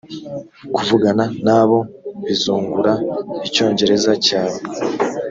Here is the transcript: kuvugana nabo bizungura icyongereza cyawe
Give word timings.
kuvugana 0.75 1.25
nabo 1.45 1.77
bizungura 2.25 2.93
icyongereza 3.47 4.11
cyawe 4.25 4.59